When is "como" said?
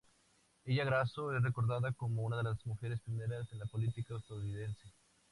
1.91-2.23